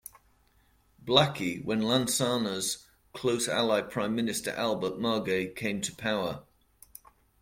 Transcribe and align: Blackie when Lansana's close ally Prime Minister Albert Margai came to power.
Blackie 1.05 1.63
when 1.63 1.79
Lansana's 1.83 2.87
close 3.13 3.47
ally 3.47 3.81
Prime 3.81 4.15
Minister 4.15 4.49
Albert 4.49 4.97
Margai 4.99 5.55
came 5.55 5.79
to 5.79 5.93
power. 5.93 6.41